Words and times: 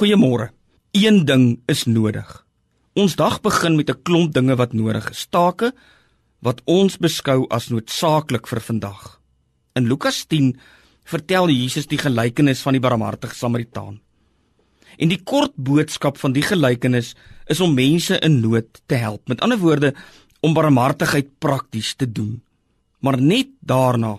Goeiemôre. 0.00 0.46
Een 0.96 1.26
ding 1.28 1.58
is 1.68 1.82
nodig. 1.84 2.28
Ons 2.96 3.18
dag 3.20 3.34
begin 3.44 3.74
met 3.76 3.90
'n 3.90 4.02
klomp 4.02 4.32
dinge 4.32 4.56
wat 4.56 4.72
nodig 4.72 5.10
is. 5.10 5.26
Take 5.28 5.74
wat 6.40 6.62
ons 6.64 6.96
beskou 6.96 7.44
as 7.48 7.68
noodsaaklik 7.68 8.46
vir 8.46 8.60
vandag. 8.60 9.20
In 9.74 9.88
Lukas 9.88 10.24
10 10.26 10.56
vertel 11.04 11.48
Jesus 11.48 11.86
die 11.86 11.98
gelykenis 11.98 12.62
van 12.62 12.72
die 12.72 12.80
barmhartige 12.80 13.34
Samaritaan. 13.34 14.00
En 14.96 15.08
die 15.08 15.22
kort 15.22 15.52
boodskap 15.56 16.16
van 16.18 16.32
die 16.32 16.42
gelykenis 16.42 17.14
is 17.46 17.60
om 17.60 17.74
mense 17.74 18.18
in 18.18 18.40
nood 18.40 18.80
te 18.86 18.94
help. 18.94 19.28
Met 19.28 19.40
ander 19.40 19.58
woorde, 19.58 19.94
om 20.40 20.54
barmhartigheid 20.54 21.38
prakties 21.38 21.94
te 21.94 22.12
doen. 22.12 22.42
Maar 23.00 23.20
net 23.20 23.48
daarna 23.60 24.18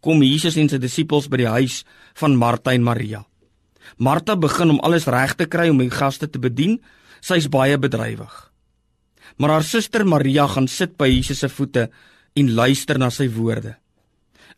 kom 0.00 0.22
Jesus 0.22 0.56
en 0.56 0.68
sy 0.68 0.78
disippels 0.78 1.28
by 1.28 1.36
die 1.36 1.48
huis 1.48 1.84
van 2.14 2.36
Martha 2.36 2.72
en 2.72 2.82
Maria. 2.82 3.26
Martha 3.96 4.36
begin 4.36 4.70
om 4.70 4.80
alles 4.80 5.06
reg 5.06 5.34
te 5.34 5.46
kry 5.46 5.68
om 5.68 5.78
die 5.78 5.90
gaste 5.90 6.28
te 6.30 6.38
bedien. 6.38 6.80
Sy's 7.20 7.48
baie 7.48 7.78
bedrywig. 7.78 8.32
Maar 9.36 9.50
haar 9.56 9.64
suster 9.64 10.04
Maria 10.06 10.46
gaan 10.46 10.68
sit 10.68 10.96
by 10.98 11.08
Jesus 11.08 11.38
se 11.38 11.48
voete 11.48 11.88
en 12.36 12.54
luister 12.54 12.98
na 12.98 13.10
sy 13.10 13.28
woorde. 13.32 13.76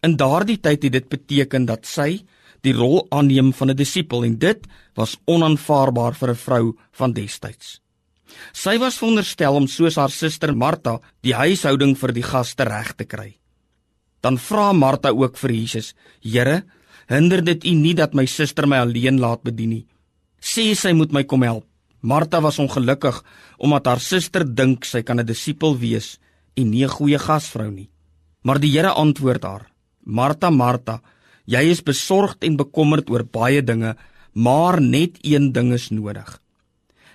In 0.05 0.17
daardie 0.17 0.59
tyd 0.61 0.83
het 0.85 0.93
dit 0.93 1.09
beteken 1.09 1.67
dat 1.67 1.87
sy 1.87 2.25
die 2.65 2.75
rol 2.75 3.07
aanneem 3.13 3.53
van 3.53 3.71
'n 3.71 3.77
disipel 3.77 4.25
en 4.25 4.39
dit 4.39 4.67
was 4.95 5.17
onaanvaarbaar 5.25 6.15
vir 6.15 6.31
'n 6.31 6.43
vrou 6.47 6.77
van 6.93 7.13
destyds. 7.13 7.81
Sy 8.53 8.79
was 8.79 8.99
veronderstel 8.99 9.55
om 9.55 9.67
soos 9.67 9.97
haar 9.97 10.11
suster 10.11 10.57
Martha 10.57 11.01
die 11.23 11.35
huishouding 11.35 11.97
vir 11.99 12.13
die 12.13 12.23
gaste 12.23 12.65
reg 12.65 12.95
te 12.97 13.05
kry. 13.05 13.37
Dan 14.21 14.39
vra 14.39 14.73
Martha 14.73 15.11
ook 15.11 15.37
vir 15.37 15.51
Jesus: 15.51 15.95
"Here, 16.23 16.65
hinder 17.07 17.45
dit 17.45 17.65
u 17.65 17.75
nie 17.75 17.95
dat 17.95 18.15
my 18.15 18.27
suster 18.27 18.67
my 18.67 18.79
alleen 18.85 19.21
laat 19.21 19.43
bedien 19.43 19.71
nie. 19.71 19.87
Sê 20.41 20.75
sy 20.75 20.93
moet 20.93 21.13
my 21.13 21.25
kom 21.25 21.43
help. 21.43 21.67
Martha 22.01 22.41
was 22.41 22.59
ongelukkig 22.59 23.23
omdat 23.59 23.87
haar 23.87 24.01
suster 24.01 24.45
dink 24.45 24.85
sy 24.85 25.03
kan 25.03 25.21
'n 25.21 25.27
disipel 25.27 25.79
wees 25.79 26.19
en 26.57 26.71
nie 26.71 26.85
'n 26.85 26.97
goeie 26.97 27.19
gasvrou 27.19 27.71
nie. 27.71 27.89
Maar 28.43 28.61
die 28.61 28.71
Here 28.71 28.93
antwoord 28.93 29.43
haar: 29.43 29.71
Martha, 30.05 30.51
Martha, 30.51 31.01
jy 31.47 31.71
is 31.71 31.83
besorgd 31.83 32.45
en 32.45 32.57
bekommerd 32.57 33.11
oor 33.11 33.25
baie 33.25 33.63
dinge, 33.63 33.97
maar 34.33 34.81
net 34.81 35.19
een 35.23 35.53
ding 35.53 35.73
is 35.73 35.91
nodig. 35.91 36.41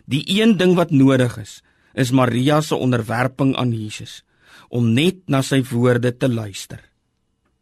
Die 0.05 0.23
een 0.25 0.57
ding 0.57 0.75
wat 0.75 0.91
nodig 0.91 1.37
is, 1.37 1.61
is 1.93 2.11
Maria 2.11 2.61
se 2.61 2.75
onderwerping 2.75 3.55
aan 3.55 3.71
Jesus 3.71 4.23
om 4.69 4.93
net 4.93 5.25
na 5.27 5.41
sy 5.41 5.63
woorde 5.65 6.11
te 6.17 6.29
luister. 6.29 6.88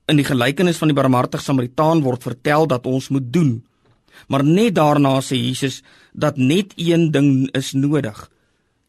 In 0.07 0.15
die 0.15 0.27
gelykenis 0.27 0.77
van 0.79 0.87
die 0.87 0.95
barmhartige 0.95 1.43
Samaritaan 1.43 2.01
word 2.05 2.23
vertel 2.23 2.67
dat 2.67 2.85
ons 2.87 3.09
moet 3.11 3.27
doen. 3.33 3.65
Maar 4.27 4.43
net 4.43 4.75
daarna 4.75 5.19
sê 5.21 5.35
Jesus 5.35 5.81
dat 6.13 6.37
net 6.37 6.73
een 6.75 7.11
ding 7.11 7.49
is 7.55 7.73
nodig 7.73 8.29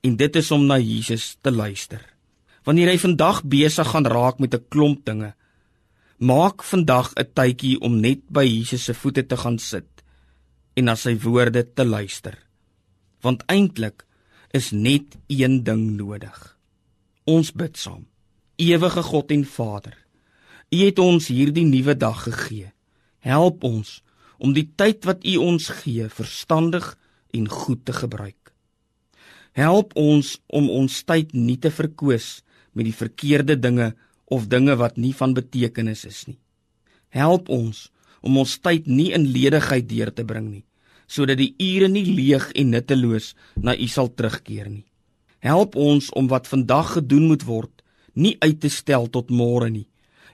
en 0.06 0.16
dit 0.16 0.36
is 0.36 0.50
om 0.54 0.64
na 0.66 0.78
Jesus 0.78 1.36
te 1.42 1.50
luister. 1.50 2.00
Wanneer 2.64 2.92
jy 2.92 3.00
vandag 3.02 3.42
besig 3.44 3.90
gaan 3.90 4.06
raak 4.06 4.38
met 4.38 4.54
'n 4.54 4.64
klomp 4.68 5.04
dinge, 5.04 5.34
maak 6.18 6.62
vandag 6.62 7.12
'n 7.14 7.30
tydjie 7.34 7.80
om 7.80 8.00
net 8.00 8.20
by 8.30 8.44
Jesus 8.44 8.84
se 8.84 8.94
voete 8.94 9.26
te 9.26 9.36
gaan 9.36 9.58
sit 9.58 10.02
en 10.74 10.84
na 10.84 10.94
sy 10.94 11.18
woorde 11.18 11.72
te 11.74 11.84
luister. 11.84 12.38
Want 13.20 13.42
eintlik 13.46 14.06
is 14.50 14.70
net 14.70 15.16
een 15.26 15.64
ding 15.64 15.96
nodig. 15.96 16.56
Ons 17.24 17.52
bid 17.52 17.76
saam. 17.76 18.06
Ewige 18.56 19.02
God 19.02 19.30
en 19.30 19.44
Vader, 19.44 19.96
U 20.68 20.78
het 20.84 20.98
ons 21.00 21.30
hierdie 21.32 21.64
nuwe 21.64 21.94
dag 21.96 22.26
gegee. 22.26 22.72
Help 23.24 23.64
ons 23.64 24.02
om 24.38 24.52
die 24.52 24.66
tyd 24.76 25.06
wat 25.08 25.24
U 25.24 25.38
ons 25.40 25.70
gee 25.80 26.08
verstandig 26.12 26.90
en 27.32 27.48
goed 27.48 27.86
te 27.88 27.94
gebruik. 27.96 28.52
Help 29.56 29.96
ons 29.96 30.36
om 30.46 30.68
ons 30.70 31.00
tyd 31.08 31.32
nie 31.32 31.56
te 31.56 31.72
verkoos 31.72 32.42
met 32.76 32.84
die 32.84 32.94
verkeerde 32.94 33.56
dinge 33.56 33.94
of 34.28 34.46
dinge 34.52 34.76
wat 34.76 35.00
nie 35.00 35.14
van 35.16 35.32
betekenis 35.34 36.04
is 36.04 36.20
nie. 36.28 36.38
Help 37.16 37.48
ons 37.48 37.88
om 38.20 38.36
ons 38.36 38.58
tyd 38.60 38.86
nie 38.86 39.10
in 39.16 39.24
ledigheid 39.32 39.88
deur 39.88 40.12
te 40.12 40.24
bring 40.28 40.50
nie, 40.52 40.64
sodat 41.08 41.40
die 41.40 41.54
ure 41.56 41.88
nie 41.88 42.04
leeg 42.04 42.50
en 42.52 42.74
nutteloos 42.76 43.32
na 43.56 43.72
U 43.72 43.88
sal 43.88 44.12
terugkeer 44.12 44.68
nie. 44.68 44.84
Help 45.40 45.78
ons 45.80 46.12
om 46.12 46.28
wat 46.28 46.50
vandag 46.50 46.98
gedoen 46.98 47.30
moet 47.32 47.46
word 47.48 47.72
nie 48.18 48.36
uit 48.42 48.60
te 48.60 48.68
stel 48.68 49.06
tot 49.08 49.30
môre 49.30 49.70
nie, 49.70 49.86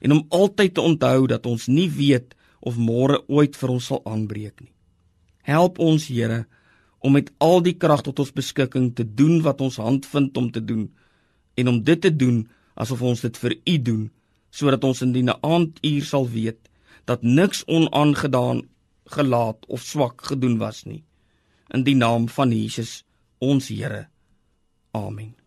en 0.05 0.13
om 0.13 0.25
altyd 0.29 0.75
te 0.77 0.85
onthou 0.85 1.27
dat 1.31 1.47
ons 1.49 1.67
nie 1.73 1.89
weet 1.91 2.35
of 2.61 2.77
môre 2.77 3.23
ooit 3.29 3.57
vir 3.57 3.73
ons 3.73 3.87
sal 3.91 4.03
aanbreek 4.09 4.61
nie. 4.61 4.73
Help 5.49 5.81
ons 5.81 6.09
Here 6.09 6.45
om 7.05 7.17
met 7.17 7.31
al 7.45 7.61
die 7.65 7.77
krag 7.77 8.05
tot 8.05 8.21
ons 8.21 8.33
beskikking 8.37 8.93
te 8.97 9.05
doen 9.05 9.41
wat 9.45 9.61
ons 9.65 9.81
hand 9.81 10.07
vind 10.09 10.37
om 10.41 10.51
te 10.53 10.61
doen 10.65 10.87
en 11.61 11.73
om 11.73 11.81
dit 11.85 12.01
te 12.01 12.13
doen 12.13 12.45
asof 12.81 13.05
ons 13.05 13.25
dit 13.25 13.41
vir 13.45 13.57
U 13.57 13.77
doen 13.89 14.05
sodat 14.55 14.85
ons 14.85 15.03
in 15.05 15.13
die 15.17 15.25
aanduur 15.35 16.09
sal 16.09 16.29
weet 16.31 16.61
dat 17.09 17.25
niks 17.25 17.65
onaangedaan 17.69 18.65
gelaat 19.17 19.69
of 19.69 19.85
swak 19.85 20.25
gedoen 20.25 20.57
was 20.59 20.85
nie. 20.89 21.05
In 21.69 21.85
die 21.85 21.97
naam 21.97 22.29
van 22.33 22.53
Jesus 22.53 23.03
ons 23.45 23.69
Here. 23.69 24.07
Amen 24.97 25.44